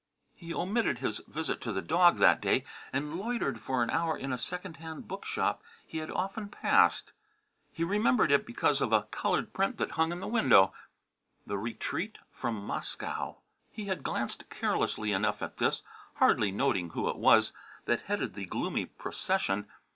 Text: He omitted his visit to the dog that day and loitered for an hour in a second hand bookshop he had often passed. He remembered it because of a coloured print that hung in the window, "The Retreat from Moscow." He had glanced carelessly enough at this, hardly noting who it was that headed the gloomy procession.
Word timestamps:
He 0.33 0.51
omitted 0.51 0.97
his 0.97 1.19
visit 1.27 1.61
to 1.61 1.71
the 1.71 1.79
dog 1.83 2.17
that 2.17 2.41
day 2.41 2.65
and 2.91 3.19
loitered 3.19 3.59
for 3.59 3.83
an 3.83 3.91
hour 3.91 4.17
in 4.17 4.33
a 4.33 4.35
second 4.39 4.77
hand 4.77 5.07
bookshop 5.07 5.61
he 5.85 5.99
had 5.99 6.09
often 6.09 6.49
passed. 6.49 7.11
He 7.71 7.83
remembered 7.83 8.31
it 8.31 8.43
because 8.43 8.81
of 8.81 8.91
a 8.91 9.03
coloured 9.03 9.53
print 9.53 9.77
that 9.77 9.91
hung 9.91 10.11
in 10.11 10.19
the 10.19 10.27
window, 10.27 10.73
"The 11.45 11.59
Retreat 11.59 12.17
from 12.33 12.65
Moscow." 12.65 13.35
He 13.69 13.85
had 13.85 14.01
glanced 14.01 14.49
carelessly 14.49 15.11
enough 15.11 15.39
at 15.43 15.57
this, 15.59 15.83
hardly 16.15 16.51
noting 16.51 16.89
who 16.89 17.07
it 17.07 17.17
was 17.17 17.53
that 17.85 18.01
headed 18.09 18.33
the 18.33 18.45
gloomy 18.45 18.87
procession. 18.87 19.67